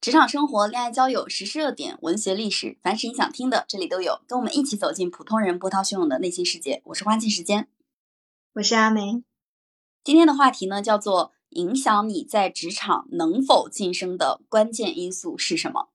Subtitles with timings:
[0.00, 4.22] 职场生活、恋爱交友、时事热点、文学历史，凡是你想听的，这里都有。
[4.26, 6.80] 跟我们一起走进普通人波涛汹涌的内心世界。
[6.86, 7.68] 我是花季时间，
[8.54, 9.22] 我是阿梅。
[10.02, 15.90] 今天的话题呢，叫做影响你在职场能否晋升的关键因素是什么？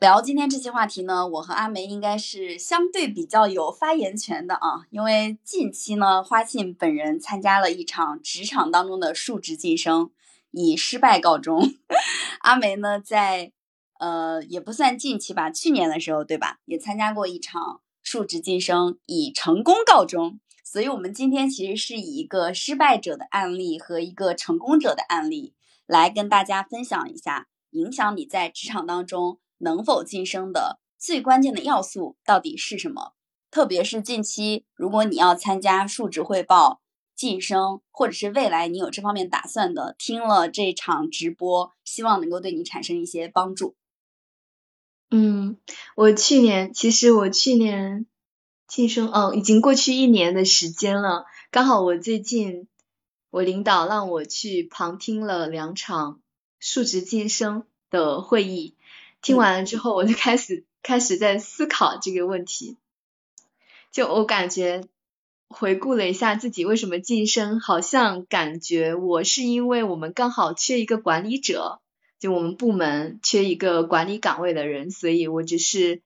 [0.00, 10.10] 聊今天这期话题呢，我和阿梅应该是相对比较有发言权的啊，因为近期呢，花信本人参加了一场职场当中的述职晋升。
[10.52, 11.74] 以失败告终。
[12.40, 13.52] 阿梅呢，在
[13.98, 20.38] 呃也不算近期吧，去年的时候对吧，也参加过一场述职晋升，以成功告终。
[20.64, 25.54] 所以，我们今天其实是以一个失败者的案例和一个成功者的案例
[25.86, 33.12] 来跟大家分享一下，影响你在职场当中能否晋升的最关键的要素到底是什么。
[33.50, 36.80] 特别是近期，如果你要参加述职汇报。
[37.18, 43.74] 晋升，或者是未来你有这方面打算的，听了这场直播，希望能够对你产生一些帮助。
[45.10, 45.58] 嗯，
[45.96, 48.06] 我去年其实我去年
[48.68, 51.24] 晋升，哦，已经过去一年的时间了。
[51.50, 52.68] 刚好我最近
[53.30, 56.20] 我领导让我去旁听了两场
[56.60, 58.76] 述职晋升的会议，
[59.22, 62.76] 听完了之后，我就开始开始在思考这个问题。
[63.92, 64.88] 就我感觉。
[65.50, 71.80] 回顾了一下自己为什么晋升，好像感觉我是因为我们刚好缺一个管理者，
[72.18, 76.02] 就我们部门缺一个管理岗位的人，所以我只是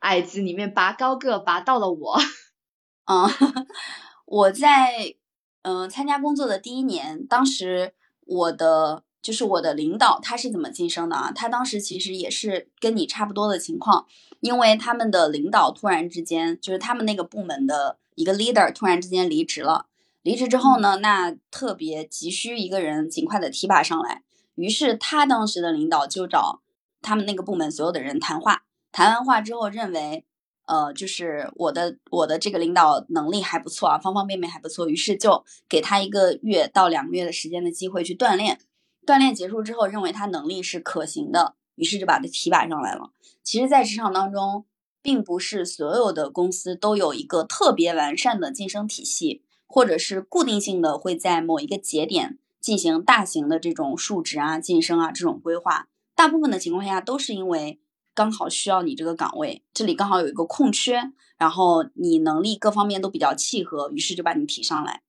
[0.00, 2.18] 矮子里面拔高个，拔到了我。
[3.08, 3.30] 嗯，
[4.26, 5.14] 我在
[5.62, 7.94] 嗯参加工作的第一年，当时
[8.26, 11.32] 我的就是我的领导他是怎么晋升的啊？
[11.34, 14.06] 他当时其实也是跟你差不多的情况。
[14.38, 19.86] 因为他们的领导突然之间，就是他们那个部门的一个 leader 突然之间离职了。
[20.22, 24.22] 离职之后呢，那特别急需一个人尽快的提拔上来。
[24.54, 26.60] 于是他当时的领导就找
[27.02, 28.62] 他们那个部门所有的人谈话。
[28.92, 30.24] 谈完话之后，认为
[30.66, 34.86] 呃，就是我的我的这个领导能力还不错啊，方方面面还不错。
[34.88, 38.60] 于是就给他一个月到两个月的时间的机会去锻炼。
[39.06, 41.54] 锻炼结束之后，认为他能力是可行的。
[41.76, 43.12] 于是就把他提拔上来了。
[43.44, 44.64] 其实，在职场当中，
[45.02, 55.88] 并不是所有的公司都有一个特别完善的晋升体系，或者是固定性的会在某一个节点进行大型的这种述职啊、晋升啊这种规划。
[56.14, 57.78] 大部分的情况下，都是因为
[58.14, 65.02] 刚好需要你这个岗位，这里刚好有一个空缺，然后你能力各方面都比较契合，于是就把你提上来。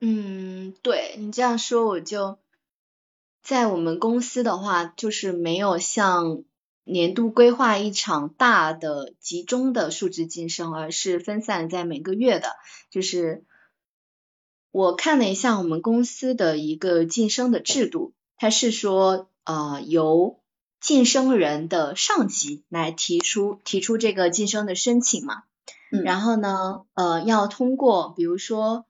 [0.00, 2.38] 嗯，对你这样说，我就。
[3.44, 6.44] 在我们公司的话，就是没有像
[6.82, 12.48] 年度规划一场大的集中的数值晋升，而是分散在每个月的。
[12.90, 13.44] 就是
[14.70, 20.40] 我看了一下我们公司的一个晋升的制度，它是说呃由
[20.80, 25.42] 晋升人的上级来提出提出这个晋升的申请嘛，
[25.90, 28.86] 然后呢呃要通过比如说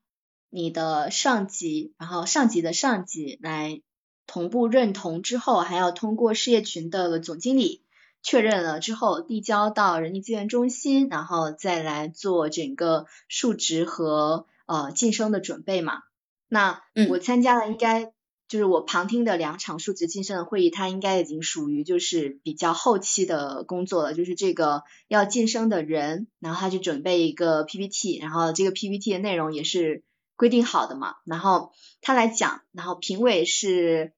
[0.48, 3.82] 你的上级，然后上级的上级来。
[4.26, 7.82] 同步认同之后，还要通过事业群的总经理
[8.22, 16.02] 确认了之后，递交到人力资源中心，然后再来做整个述职和呃晋升的准备嘛。
[16.48, 18.12] 那我参加了，应该
[18.48, 24.14] 就是我旁听的两场述职晋升的会议，它应该已经属于就是比较后期的工作了。
[24.14, 30.02] 就是这个要晋升的人，然后他去准备一个 PPT，然后这个 PPT 的内容也是。
[30.36, 34.12] 规定好的嘛，然后他来讲，然后评委是，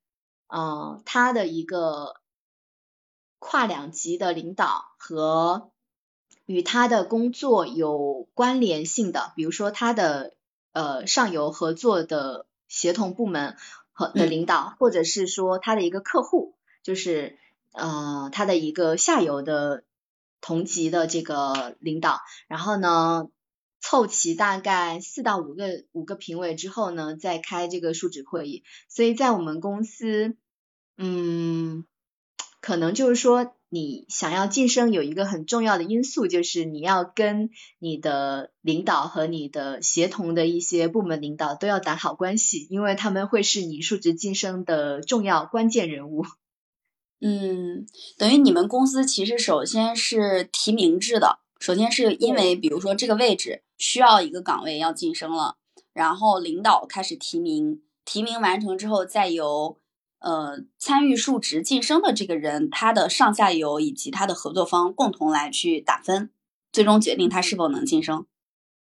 [0.47, 2.16] 呃，他的一个
[3.38, 5.71] 跨两级的领导和
[6.47, 10.32] 与他的工作有关联性的，比如说他的
[10.72, 13.56] 呃上游合作的协同部门
[13.93, 17.38] 和的领导，或者是说他的一个客户，就是
[17.72, 19.84] 呃他的一个下游的
[20.41, 23.28] 同级的这个领导，然后呢。
[23.88, 28.64] 凑齐大概四到五个五个评委之后呢，再开这个述职会议。
[28.88, 30.34] 所以在我们公司，
[30.99, 31.84] 嗯，
[32.61, 46.25] 可能就是说，你想要晋升，有一个很重要的因素，就是你要跟你的领导和你的协同的一些部门领导都要打好关系，因为他们会是你述职晋升的重要关键人物。
[47.20, 47.87] 嗯，
[48.19, 51.38] 等于你们公司其实首先是提名制的。
[51.58, 55.56] 首先是因为，比如说这个位置需要一个岗位要晋升了，
[55.93, 59.79] 然后领导开始提名，提名完成之后，再由
[60.19, 66.31] 呃参与述职晋升的这个人，他的上下游以及他的合作方共同来去打分，
[66.73, 68.26] 最终决定他是否能晋升。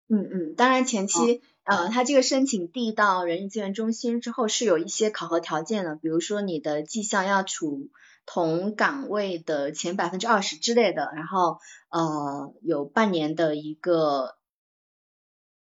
[0.08, 7.90] 嗯嗯，当然前期呃，他这个申请递到人力资源中心之后是有一些考核条件的，比如说你的绩效要处
[8.26, 14.36] 同岗位的前百分之二十之类的，然后呃有半年的一个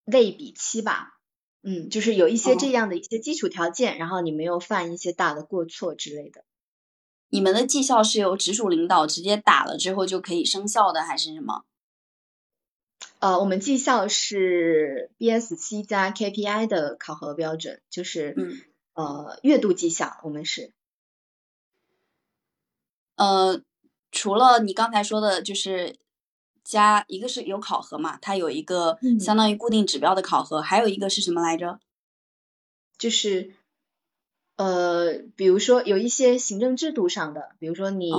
[0.05, 1.19] 类比期吧，
[1.63, 6.45] 嗯，就是有一些这样的一些基础条件，然后你没有犯一些大的过错之类的。
[7.31, 11.65] 你们的绩效是由直属领导直接打了之后就可以生效的，还是什么？
[13.19, 18.61] 呃，我们绩效是 BSC 加 KPI 的考核标准，就是嗯
[18.93, 20.73] 呃月度绩效，我们是
[23.17, 23.61] 呃，
[24.11, 25.97] 除了你刚才说的，就是
[26.63, 31.79] 加一个是有考核嘛，它有一个相当于固定指标的考核，还有一个是什么来着？
[32.99, 33.55] 就是
[34.57, 38.11] 呃，比如说有一些行政制度上的，比如说你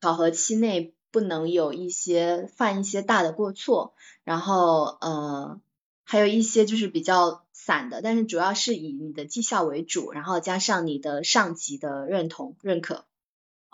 [0.00, 0.94] 考核期内。
[1.14, 3.94] 不能有一些犯一些大的过错，
[4.24, 5.60] 然后呃
[6.02, 13.04] 还有一些就是比较散的，但是主要是以你的绩效为主，然后加上你的上级的认同认可。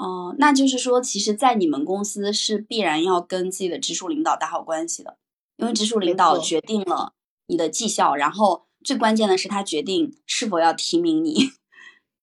[0.00, 5.18] 哦，那就是说，其实，在你们公司是必然要跟自己的直属领导打好关系的，
[5.56, 7.12] 因为直属领导决定了
[7.46, 11.50] 你的绩效，然后最关键的是他决定是否要提名你。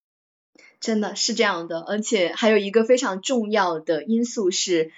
[0.81, 4.91] 真的是这样的，而且还有一个非常重要的因素是。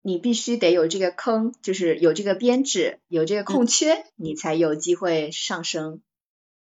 [0.00, 6.00] 你必须得有这个坑，就是有这个编制，有这个空缺，你才有机会上升。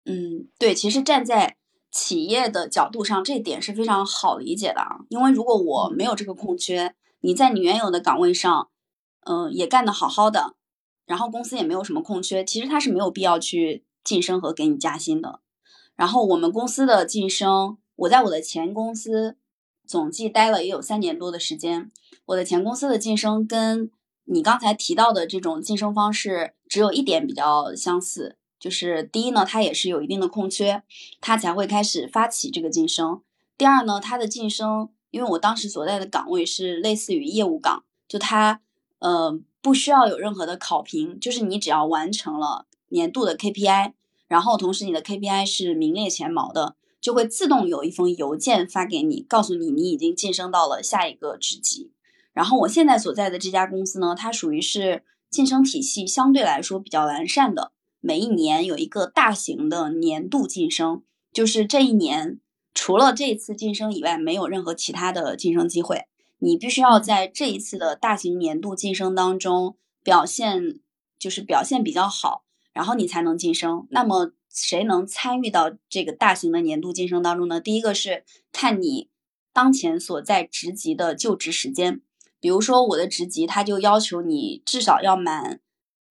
[0.04, 1.56] 嗯，对，其实站在
[1.94, 4.96] 企业的角度上，这点是非常好理解的啊。
[5.11, 8.69] 因为如果我没有这个空缺，你在你原有的岗位上，
[9.20, 10.56] 嗯，也干得好好的，
[11.06, 15.38] 然后公司也没有什么空缺，其实他是没有必要去晋升和给你加薪的。
[15.94, 19.37] 然后我们公司的晋升，我在我的前公司
[19.87, 21.93] 总计待了也有三年多的时间。
[22.26, 23.93] 我的前公司的晋升跟
[24.25, 30.82] 你刚才提到的这种晋升方式只有一点比较相似，就是第一呢，它也是有一定的空缺，
[31.20, 33.20] 它才会开始发起这个晋升。
[33.58, 38.62] 第二呢，它的晋升，因为我当时所在的岗位是类似于业务岗，就它
[39.00, 43.93] 呃不需要有任何的考评，就是你只要完成了年度的 KPI，
[44.28, 51.90] 然后同时你的 KPI 是名列前茅的，就会自动有一封邮件发给你，告诉你你已经晋升到了下一个职级。
[52.32, 57.72] 然后我现在所在的这家公司呢，它属于是晋升体系相对来说比较完善的，
[58.06, 61.02] 每一年有一个大型的年度晋升，
[61.32, 62.38] 就是这一年
[62.74, 66.04] 除了这一次晋升以外，没有任何其他的晋升机会，
[66.38, 70.80] 你必须要在这一次的大型年度晋升当中表现，
[71.18, 73.86] 就是表现比较好，然后你才能晋升。
[73.88, 77.58] 那么谁能参与到这个大型的年度晋升当中呢？
[77.58, 79.08] 第一个是看你
[79.54, 82.02] 当前所在职级的就职时间。
[82.38, 85.60] 比如说我的职级，他就要求你至少要满，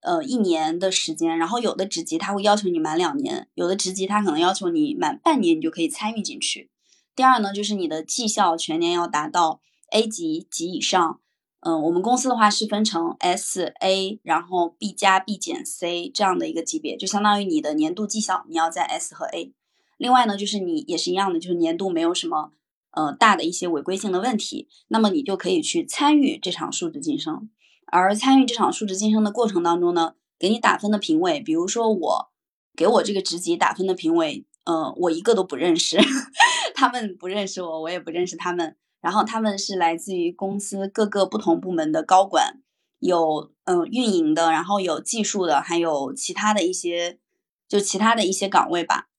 [0.04, 6.70] 呃一年的时间，然后有的职级他会要求你满两年，有的职级他可能要求你满半年，你就可以参与进去。
[7.16, 9.62] 第二呢，就是你的绩效全年要达到
[9.92, 11.20] A 级及以上，
[11.62, 19.54] 嗯，我们公司的话是分成 S、A，然后 B 加、B 减、C 这样的一个级别，就相当于你的年度绩效你要在 S 和 A。
[19.98, 22.52] 另外呢，就是你也是一样的，就是年度没有什么。
[22.96, 27.50] 呃，大的一些违规性的问题，那么你就可以去参与这场数值晋升。
[27.94, 32.32] 而参与这场数值晋升的过程当中呢，给你打分的评委，比如说我
[32.76, 36.00] 给我这个职级打分的评委，呃，我一个都不认识，
[36.74, 38.76] 他们不认识我，我也不认识他们。
[39.00, 42.62] 然后他们是来自于公司各个不同部门的高管，
[42.98, 47.20] 有嗯运营的，然后有技术的，还有其他的一些，
[47.68, 49.10] 就其他的一些岗位吧。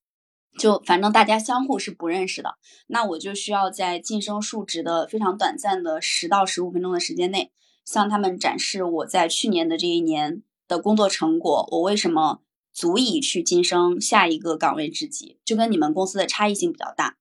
[0.59, 2.57] 就反正大家相互是不认识的，
[2.89, 7.53] 那我就需要在晋升数值的非常短暂的十到十五分钟的时间内，
[7.85, 12.41] 向他们展示我在去年的这一年的工作成果，我为什么
[12.73, 17.17] 足以去晋升下一个岗位职级，就跟你们公司的差异性比较大。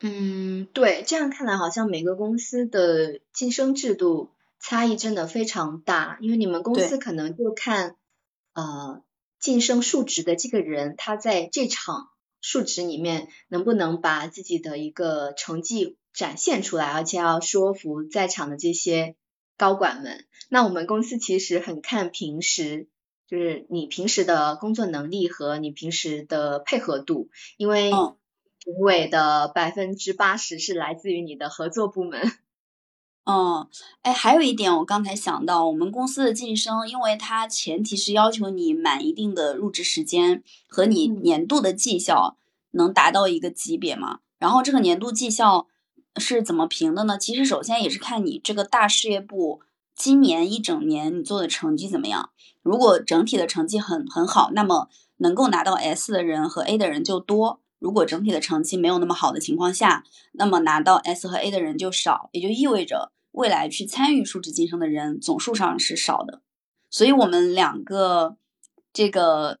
[0.00, 4.30] 嗯，对，这样看来好像每个公司的晋升制度
[4.60, 7.96] 差异真的非常大，因为你们公司可能就看
[8.54, 9.02] 呃。
[9.42, 19.16] 晋升数值的这个人，他在这场数值里面能不能把自己的一个成绩展现出来，而且要说服在场的这些
[19.56, 20.24] 高管们。
[20.48, 22.88] 那我们公司其实很看平时，
[23.26, 27.90] 就是你平时的工作能力和你平时的配合度，因为
[28.64, 32.20] 评委的百分之八十是来自于你的合作部门。
[33.24, 33.68] 嗯，
[34.02, 42.36] 哎，还有一点，我刚才想到，我们公司的晋升，因为它前提是要求你满一定的入职时间和你年度的绩效
[42.72, 44.18] 能达到一个级别嘛。
[44.40, 45.68] 然后这个年度绩效
[46.16, 47.16] 是怎么评的呢？
[47.16, 49.62] 其实首先也是看你这个大事业部
[49.96, 52.30] 今年一整年你做的成绩怎么样？
[52.62, 66.42] 如果整体的成绩很很好，那么能够拿到 S 的人和 A 的人就多；如果整体的成绩没有那么好的情况下，那么拿到 S 和 A 的人就少，也就意味着未来去参与数值晋升的人总数上是少的。
[66.90, 68.36] 所以，我们两个
[68.92, 69.58] 这个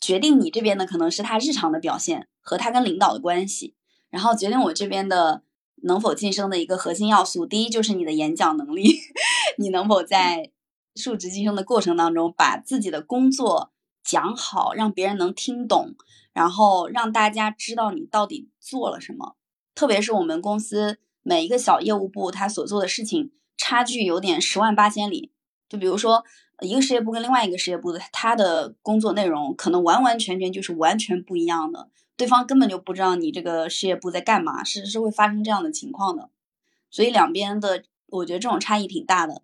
[0.00, 3.74] 决定你这边的可能是他日常的表现和他跟领导的关系，
[4.08, 5.42] 然后决定我这边的。
[5.82, 8.94] 能否晋升的一个核心要素，第一就是你的演讲能力，
[9.58, 10.50] 你能否在
[10.94, 13.72] 述职晋升的过程当中把自己的工作
[14.02, 15.94] 讲好，让别人能听懂，
[16.32, 19.36] 然后让大家知道你到底做了什么。
[19.74, 25.32] 特别是我们公司每一个小业务部，他所做的事情差距有点十万八千里。
[25.68, 26.24] 就比如说
[26.60, 31.88] 一个事业部跟另外一个事业部的，他的工作内容可能完完全全就是完全不一样的。
[32.20, 36.28] 对方根本就不知道你这个事业部在干嘛，是是会发生这样的情况的，
[36.90, 39.40] 所以两边的我觉得这种差异挺大的。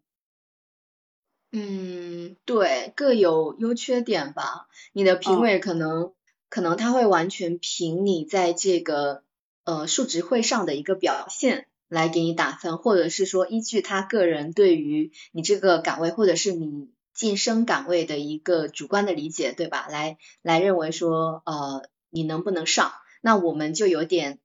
[1.52, 4.68] 嗯，对，各有优缺点吧。
[4.92, 6.12] 你的评委可能
[6.50, 9.22] 可能他会完全凭你在这个
[9.64, 19.86] 呃数值会上的一个表现来给你打分，或者是说依据他个人对于你这个岗位或者是你晋升岗位的一个主观的理解，对吧？
[19.88, 21.88] 来来认为说呃。
[22.16, 22.92] 你能不能上？
[23.20, 24.38] 那我们就有点，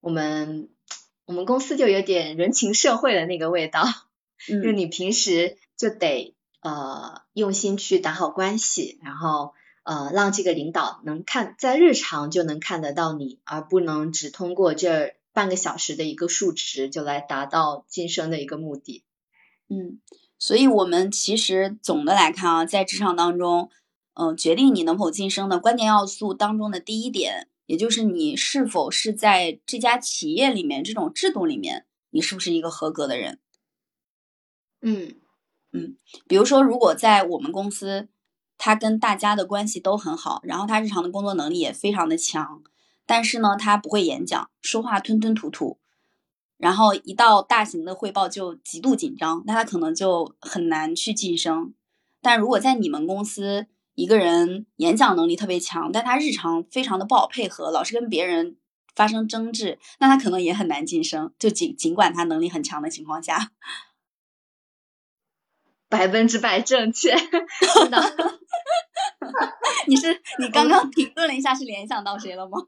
[0.00, 0.68] 我们
[1.24, 3.86] 我们公司就有点人情社会的那个味道，
[4.46, 19.04] 就你平时就得呃用心去打好关系，然后呃让这个领导能看在日常就能看得到你，而不能只通过这半个小时的一个数值就来达到晋升的一个目的。
[19.68, 20.00] 嗯，
[20.38, 23.70] 所以我们其实总的来看啊，在职场当中。
[24.18, 33.38] 嗯，决定你能否晋升的关键要素当中的第一点，也就是你是否是在这家企业里面这种制度里面，你是不是一个合格的人？
[34.80, 35.16] 嗯
[35.72, 35.96] 嗯，
[36.26, 38.08] 比如说，如果在我们公司，
[38.56, 42.62] 他跟大家的关系都很好，然后他日常的工作能力也非常的强，
[43.04, 45.78] 但是呢，他不会演讲，说话吞吞吐吐，
[46.56, 51.74] 然后一到大型的汇报就极度紧张，那他可能就很难去晋升。
[52.22, 53.66] 但如果在你们公司，
[53.96, 58.58] 一个人演讲能力特别强，但他日常非常的不好配合，老是跟别人
[58.94, 61.32] 发生争执，那他可能也很难晋升。
[61.38, 63.52] 就尽尽管他能力很强的情况下，
[65.88, 67.98] 百分之百正确， 是的。
[69.86, 72.58] 你是你刚刚停顿了一下，是联想到谁了吗？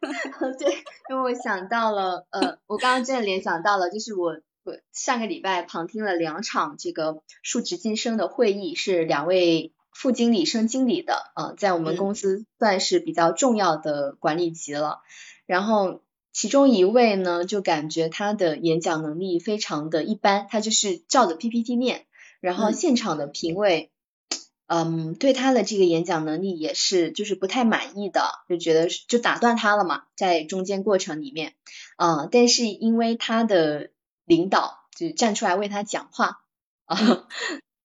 [0.58, 0.72] 对，
[1.10, 9.74] 因为我想到了，呃，我刚刚真的联想到了，就是我我上个礼拜旁听了两场这个数值晋升的会议，是两位。
[9.98, 15.00] 副经理升经理的，呃，在我们公司算是比较重要的管理级了。
[15.44, 16.02] 然后
[16.32, 22.06] 其中一位呢，就感觉他的演讲能力非常的一般，他就是照着 PPT 念。
[22.38, 23.90] 然后现场的评委，
[24.68, 31.54] 嗯，对他的这个演讲能力也是就是不太满意的，就觉得就打断他了嘛，在中间过程里面，
[31.96, 33.90] 啊，但是因为他的
[34.24, 36.38] 领导就站出来为他讲话，
[36.84, 37.26] 啊。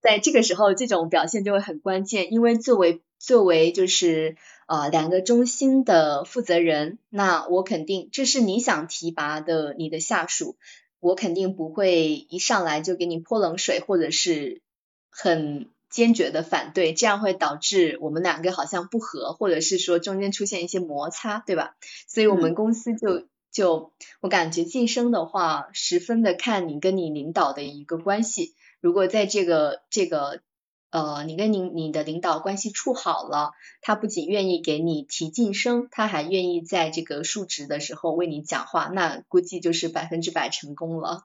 [0.03, 4.35] 在这个时候，这种表现就会很关键，因为作为作为就是
[4.67, 10.57] 呃两个中心的负责人，那我肯定这是你想提拔的你的下属，
[10.99, 14.61] 我肯定不会一上来就给你泼冷水，或者是
[15.09, 21.77] 很坚决的反对，这样会导致我们两个好像不和，或者是说中间出现一些摩擦，对吧？
[22.07, 28.53] 所以我们公司就就我感觉晋升的话，十分的看你跟你领导的一个关系。
[28.83, 30.41] 如果在这个这个
[30.89, 41.23] 呃，你跟你你的领导关系处好了，他不仅愿意给你提晋升，他还愿意在这个述职的时候为你讲话，那估计就是百分之百成功了。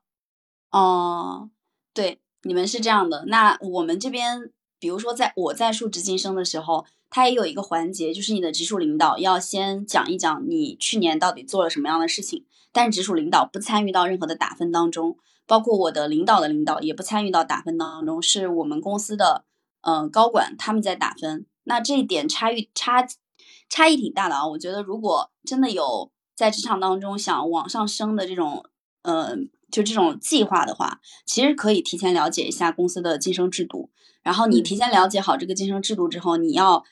[0.70, 1.50] 哦，
[1.92, 3.24] 对，你们是这样的。
[3.26, 15.16] 那我们这边，比如说在我在述职晋升的时候，他也有一个环节，就是你的直属领导要先讲一讲你去年到底做了什么样的事情，但是直属领导不参与到任何的打分当中。
[15.46, 19.46] 包括我的领导的领导也不参与到打分当中，是我们公司的
[19.80, 21.46] 呃高管他们在打分。
[21.64, 23.06] 那这一点差异差
[23.70, 24.46] 差异挺大的啊！
[24.46, 28.62] 我觉得如果真的有在职场当中想往上升的这种
[29.02, 33.88] 嗯就这种计划的话，其实可以提前了解一下公司的晋升制度。
[34.22, 36.84] 然后你提前了解好这个晋升制度之后，你要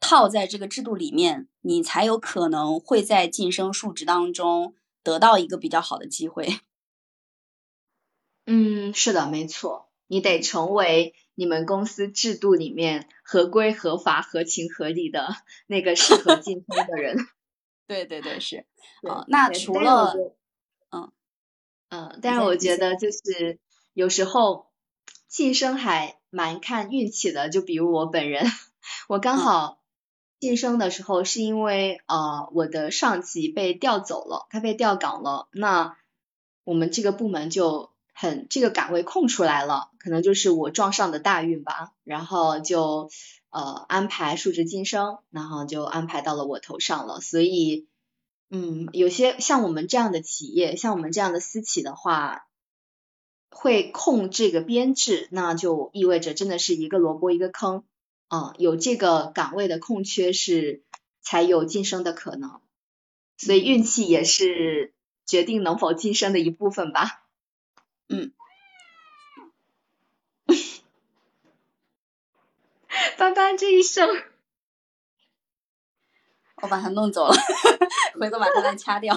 [0.00, 4.72] 套在这个制度里面，你才有可能会在晋升数值当中
[5.08, 6.46] 得到一个比较好的机会。
[8.44, 15.28] 嗯，是的，没错，你得成为你们公司制度里面合规、合法、合情、合理的
[15.66, 17.16] 那个适合晋升的人。
[17.86, 18.66] 对对对，是。
[19.08, 20.14] 啊，那除了，
[20.90, 21.12] 嗯
[21.88, 23.58] 嗯，但是我觉得就是
[23.94, 24.70] 有时候
[25.26, 28.44] 晋升还蛮看运气的，就比如我本人，
[29.08, 29.77] 我刚好
[30.40, 35.96] 晋升的时候是因为呃我的上级被调走了，他被调岗了，那
[36.64, 43.10] 我们这个部门就很这个岗位空出来了，可能就是我撞上的大运吧，然后就
[43.50, 47.86] 呃安排述职晋升，然后就安排到了我头上了，所以。
[48.50, 52.46] 嗯，有些像我们这样的企业，像我们这样的私企的话，
[53.50, 57.84] 会控这个编制，那就意味着真的是一个萝卜一个坑
[58.28, 60.82] 啊，有这个岗位的空缺是
[61.20, 62.60] 才有晋升的可能，
[63.36, 64.94] 所以运气也是
[65.26, 67.24] 决定能否晋升的一部分吧。
[68.08, 68.32] 嗯，
[73.18, 74.08] 斑斑这一声。
[76.60, 77.36] 我把它弄走了，
[78.18, 79.14] 回头把它再掐掉。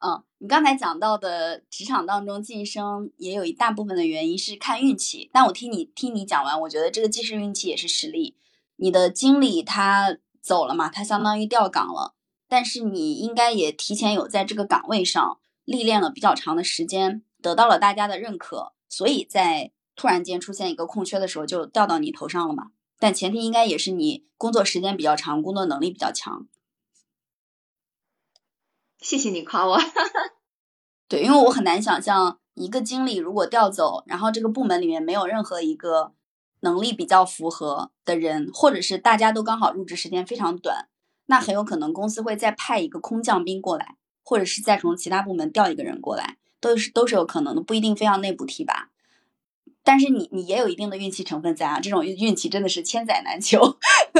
[0.00, 5.28] 嗯，你刚才讲到的职场当中晋升，也有一大部分的原因是看运气。
[5.32, 8.36] 但我听你听你讲完，我觉得这个既是运气也是实力。
[8.76, 12.14] 你的经理他走了嘛，他相当于调岗了，
[12.48, 22.68] 但是你应该也提前有在这个岗位上历练了比较长的时间，得到了大家的认可，所以在突然间出现一个空缺的时候，就调到你头上了嘛。
[23.00, 26.46] 但前提应该也是你工作时间比较长，工作能力比较强。
[29.00, 29.78] 谢谢你夸我。
[31.08, 36.12] 对，因为我很难想象一个经理如果调走，然后这个部门里面没有任何一个
[36.60, 40.88] 能力比较符合的人，或者是大家都刚好入职时间非常短，
[41.26, 48.90] 那很有可能公司会再派一个空降兵过来，或者是再从其他部门调一个人过来，都是都是有可能的，不一定非要内部提拔。
[49.84, 53.78] 但是你你也有一定的运气成分在啊，这种运运气真的是千载难求。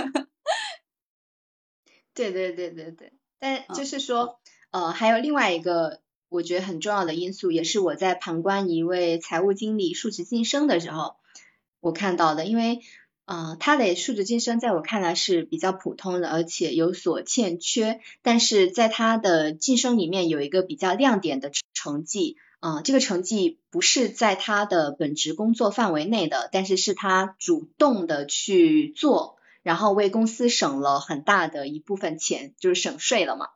[2.15, 4.41] 对对对对对，但就是说，
[4.71, 11.17] 呃，还有另外一个我觉得很重要的因素，也是我在旁观一位财务经理述职晋升的时候，
[11.81, 12.81] 我看到的，因为，
[13.25, 22.37] 呃，他的述职晋升在我看来是比较普通的，而且有所欠缺，但是在他的晋升里面有一个比较亮点的成绩。
[22.61, 33.47] 啊，这个成绩不是在他的本职工作范围内的，但是是他主动的去做，然后为公司省了很大的一部分钱，就是省税了嘛。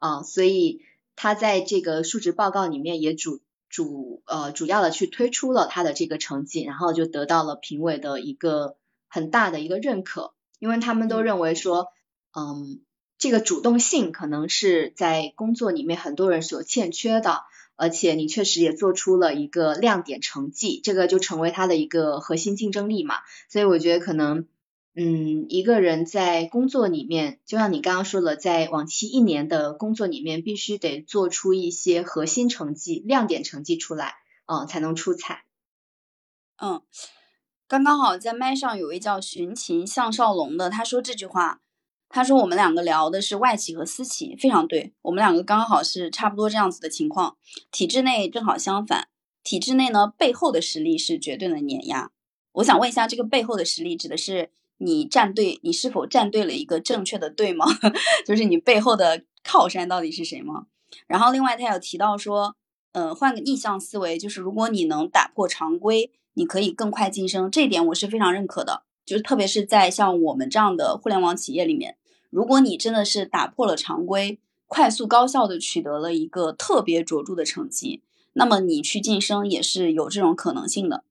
[0.00, 0.82] 啊，所以
[1.14, 11.92] 他在这个述职报告里面也主主呃主要的去推出了他的这个成绩，然后就得到了评委的一个很大的一个认可，因为他们都认为说，
[12.36, 12.80] 嗯，
[13.16, 17.42] 这个主动性可能是在工作里面很多人所欠缺的。
[17.82, 23.14] 而且你确实也做出了一个亮点成绩，这个就成为他的一个核心竞争力嘛。
[23.48, 24.46] 所以我觉得可能，
[24.94, 34.14] 嗯，一个人在工作里面，就像你刚刚说的，在往期一年的工作里面，必须得做出一些核心成绩、亮点成绩出来，
[34.46, 35.44] 嗯，才能出彩。
[36.60, 36.82] 嗯，
[37.68, 41.60] 刚刚好在麦上有位叫寻秦向少龙的，他说这句话。
[42.12, 44.92] 他说：“我们两个聊的是外企和私企，非常对。
[45.02, 47.36] 我们两个刚好是差不多这样子的情况。
[47.70, 49.06] 体制内正好相反，
[49.44, 52.10] 体制内呢背后的实力是绝对的碾压。
[52.54, 54.50] 我想问一下，这个背后的实力指的是
[54.82, 57.66] 你站队，你是否站对了一个正确的队吗？
[58.26, 60.66] 就是你背后的靠山到底是谁吗？
[61.06, 62.56] 然后另外他有提到说，
[62.92, 68.84] 嗯，换个逆向思维，就是如果你能打破常规，你可以更快晋升，这一点我是非常认可的。
[69.04, 71.96] 就是特别是在像我们这样的互联网企业里面。”
[72.30, 74.38] 如果你真的是打破了常规，
[74.68, 81.02] 快速高效的取得了一个特别卓著的成绩，那么你去晋升也是有这种可能性的。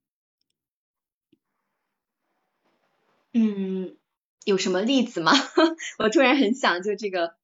[3.42, 3.96] 嗯，
[4.44, 5.32] 有什么例子吗？
[6.00, 7.36] 我突然很想就这个，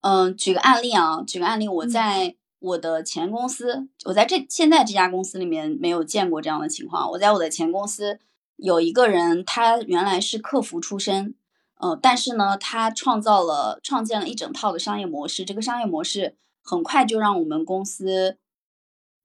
[0.00, 7.10] 嗯，举个案例啊，举个案例，我在我的前公司，我在这现在这家公司里面没有见过这样的情况。
[7.10, 8.18] 我在我的前公司
[8.56, 11.34] 有一个人，他原来是客服出身。
[11.74, 18.38] 呃，但是呢，他创造了、创建了一整套的商业模式，这个商业模式很快就让我们公司，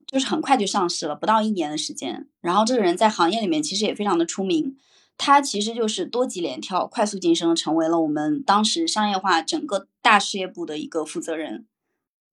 [0.06, 2.28] 就是很快就上市了，不到一年的时间。
[2.42, 4.76] 然后这个人在行业里面其实也非常的出名，
[5.24, 11.68] 他其实就是多级连跳、快速晋升，成为了我们当时商业化整个大事业部的一个负责人，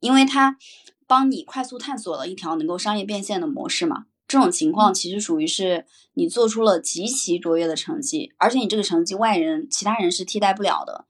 [0.01, 0.57] 因为他
[1.07, 4.07] 帮你快速探索了一条能够商业变现的模式嘛。
[4.27, 11.05] 这种情况其实属于是你做出了极其卓越的成绩，而且你这个成绩外人其他人是替代不了的。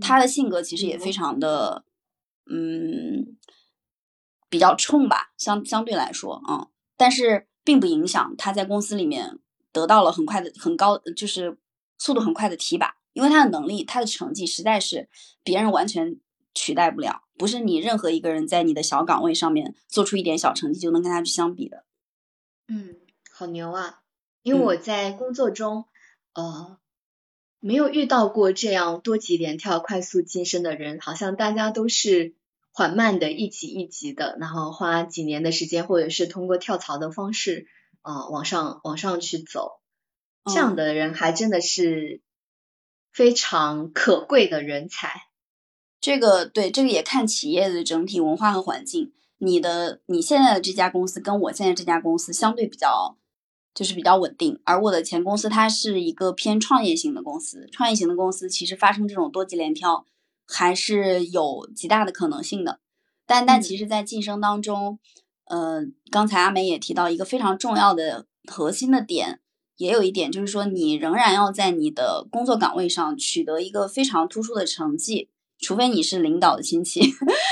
[0.00, 1.84] 他的性格其实也非常的，
[2.50, 3.36] 嗯，
[4.48, 9.38] 比较冲吧，相相对来说嗯，但是并不影响他在公司里面
[9.72, 11.56] 得到了很快的、很高，就是
[11.98, 15.08] 速度很快的提拔，因为他的能力、他的成绩实在是
[15.42, 16.18] 别人完全
[16.54, 21.84] 取代不了，不是你任何一个人在你的小岗位上面做出一点小成绩就能跟他去相比的。
[22.68, 22.96] 嗯，
[23.30, 24.00] 好牛啊！
[24.42, 25.86] 因为我在工作中，
[26.34, 26.78] 呃，
[27.60, 32.34] 没有遇到过这样多级连跳、快速晋升的人，好像大家都是
[32.72, 37.66] 缓慢的一级一级的，然后花几年的时间，或者是通过跳槽的方式，
[38.02, 39.80] 呃，往上往上去走。
[40.44, 42.20] 这样的人还真的是
[43.12, 45.22] 非常可贵的人才。
[46.00, 49.12] 这个对，这个也看企业的整体文化和环境。
[49.38, 53.16] 你的你现在的这家公司跟我现在这家公司相对比较。
[53.74, 60.04] 就是比较稳定，而我的前公司它是一个偏创业型的公司，创业型的公司其实发生这种多级连跳
[60.46, 62.80] 还是有极大的可能性的。
[63.24, 64.98] 但但其实，在晋升当中，
[65.46, 69.40] 呃，刚才阿梅也提到一个非常重要的核心的点，
[69.76, 75.28] 也有一点就是说，你仍然要在你的工作岗位上取得一个非常突出的成绩，
[75.58, 77.00] 除非你是领导的亲戚，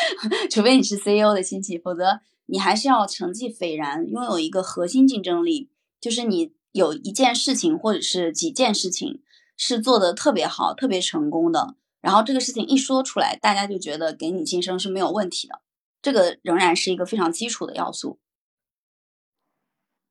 [0.51, 5.71] 除非你是 CEO 的亲戚，否则你还是要成绩斐然，拥有一个核心竞争力。
[6.01, 9.21] 就是你有一件事情或者是几件事情
[9.57, 15.61] 是做的特别好、特别成功的，然后这个事情一说出来，大家就觉得给你晋升是没有问题的。
[16.03, 18.19] 这个仍然是一个非常基础的要素。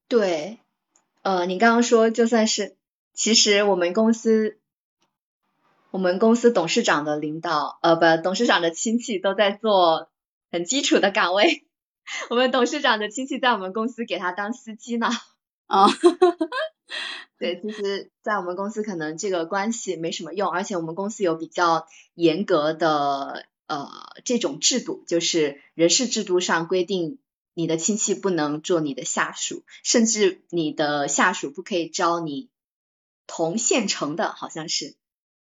[0.07, 0.59] 对，
[1.21, 2.75] 呃，你刚刚说就算是，
[3.13, 4.57] 其实我们公司，
[5.91, 10.09] 我们公司董事长的领导，呃，不，董事长的亲戚都在做
[10.51, 11.65] 很基础的岗位。
[12.31, 15.09] 我们董事长的亲戚在我们公司给他当司机呢。
[15.67, 15.85] 啊，
[17.37, 23.89] 对，其实，在我们公司可能这个关系没什么用，而且我们公司有比较严格的呃
[24.25, 27.19] 这种制度，就是人事制度上规定，
[27.53, 32.49] 你的亲戚不能做你的下属，甚至你的下属不可以招你
[33.27, 34.95] 同县城的，好像是，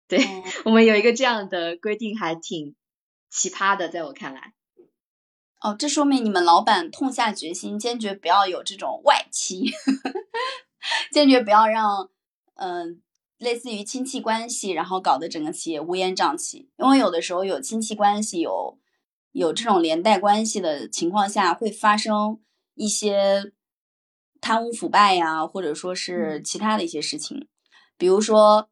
[0.08, 0.26] 对
[0.66, 2.76] 我们有一个这样的规定，还挺
[3.30, 4.54] 奇葩的，在我看来。
[5.62, 9.72] 哦，这说明你们老板痛下决心，坚决不要有这种外戚，
[11.12, 12.10] 坚决不要让
[12.56, 13.02] 嗯
[13.44, 16.72] 类似于亲戚关系，然后搞得整个企业乌烟瘴气。
[16.78, 18.80] 因为有的时候有亲戚关系，有
[19.34, 22.40] 有这种连带关系的情况下，会发生
[22.74, 23.54] 一些
[24.42, 27.48] 贪污腐败呀，或者说是其他的一些事情。
[27.98, 28.70] 比如说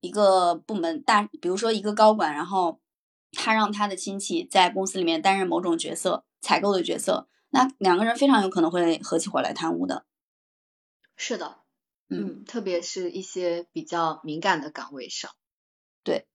[0.00, 2.80] 一个部门大，比如说一个高管，然后
[3.32, 6.24] 他让他的亲戚在公司里面担任某种角色。
[6.44, 10.04] 采购的角色，那两个人非常有可能会合起伙来贪污的。
[11.16, 11.63] 是的，
[12.08, 15.30] 嗯，特别是一些比较敏感的岗位上。
[16.02, 16.26] 对，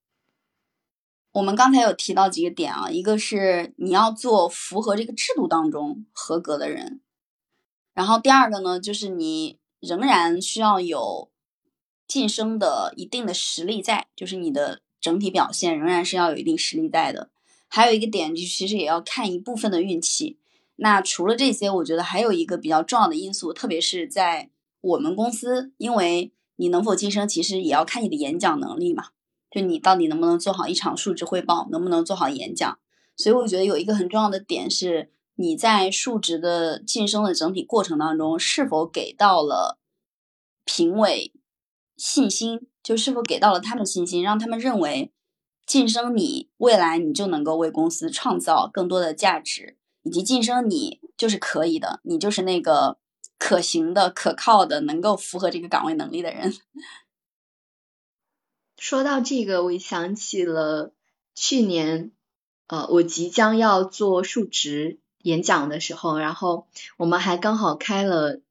[1.32, 7.02] 我们刚才有提到几个点啊，一个是你要做符合这个制度当中合格的人，
[7.94, 11.30] 然后第二个呢，就是你仍然需要有
[12.08, 17.30] 晋升的一定的实力在，就是你的整体表现仍然是要有一定实力在的。
[17.68, 20.40] 还有一个点，就其实也要看一部分的运气。
[20.78, 24.50] 那除了这些，我觉得还有一个比较重要的因素，特别是在
[24.82, 29.08] 我们公司，因为你能否晋升，其实也要看你的演讲能力嘛。
[29.52, 32.78] 就你到底能不能做好一场述职汇报，能不能做好演讲。
[33.16, 39.80] 所以我觉得有一个很重要的点是，你在述职的晋升的整体过程当中，是否给到了
[40.64, 41.34] 评委
[41.98, 45.12] 信心，就是否给到了他们信心，让他们认为。
[45.66, 52.98] 晋升你，未来你就能够为公司创造更多的价值，以及晋升你就是可以的，你就是那个
[53.40, 56.54] 可行的、可靠的、能够符合这个岗位能力的人。
[58.78, 60.94] 说到这个，我想起了
[61.34, 62.12] 去年，
[62.68, 68.42] 呃，我即将要做述职演讲的时候，然后我们还刚好开了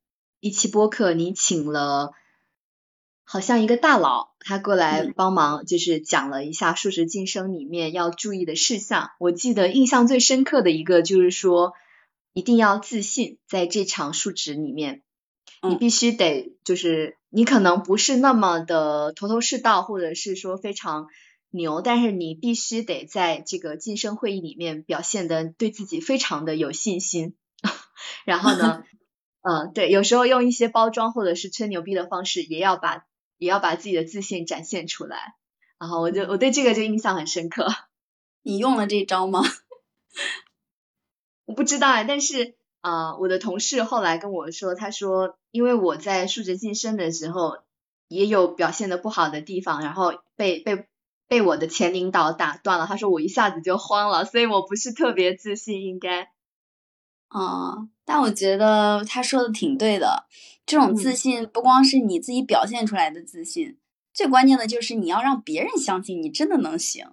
[0.40, 2.12] 一期播客，你请了。
[3.30, 9.10] 好像一个大佬，他过来帮忙，就是讲了一下数值晋升里面要注意的事项。
[9.18, 11.74] 我记得印象最深刻的一个就是说，
[12.38, 15.02] 一定要自信，在这场述职里面，
[15.68, 21.08] 你必须得就是你可能不是那么的头头是道，或者是说非常
[21.50, 27.34] 牛，但是你必须得在这个晋升会议里面表现的对自己非常的有信心。
[28.24, 28.84] 然后呢，
[29.42, 33.04] 嗯，对，有时候用一些包装或者是吹牛逼的方式，也要把。
[33.40, 35.34] 也要把自己的自信展现出来，
[35.78, 37.68] 然后我就我对这个就印象很深刻。
[38.42, 39.44] 你用了这招吗？
[41.48, 47.56] 我不知道哎，但是啊，我的同事后来跟我说，他说因为我在数值晋升的时候
[48.06, 50.86] 也有表现的不好的地方，然后被被
[51.26, 56.28] 被我的前领导打断了，他说我一下子就慌了，所以我不是特别自信，应该。
[57.28, 60.26] 啊，但我觉得他说的挺对的。
[60.66, 63.78] 这种自信不光是你自己表现出来的自信，
[64.12, 67.06] 最关键的就是你要让别人相信你真的能行，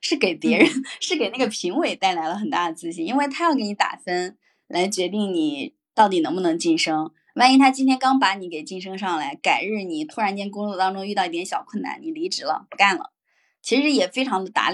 [0.00, 0.68] 是给别人，
[1.00, 7.10] 是给那个评委带来了很大的自信，因为他要给你打分，来决定你到底能不能晋升。
[7.34, 13.12] 万一他今天刚把你给晋升上来，改日你突然间工作当中遇到一点小困难，你离职了不干了，
[13.62, 14.66] 其实也非常的打脸。